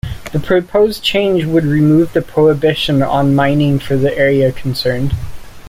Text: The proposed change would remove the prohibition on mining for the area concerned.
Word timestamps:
The 0.33 0.39
proposed 0.39 1.03
change 1.03 1.45
would 1.45 1.63
remove 1.63 2.13
the 2.13 2.23
prohibition 2.23 3.03
on 3.03 3.35
mining 3.35 3.77
for 3.77 3.95
the 3.97 4.11
area 4.17 4.51
concerned. 4.51 5.13